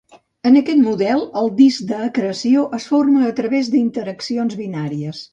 [0.51, 5.21] En aquest model, el disc d'acreció es forma a través d'interaccions binàries.